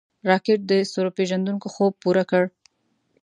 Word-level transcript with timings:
راکټ 0.29 0.59
د 0.71 0.73
ستورپیژندونکو 0.89 1.67
خوب 1.73 1.93
پوره 2.01 2.23
کړ 2.31 2.43